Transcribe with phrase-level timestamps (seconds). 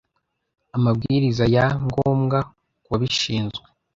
[0.75, 2.37] amabwiriza ya ngombwa
[2.83, 3.65] ku babishinzwe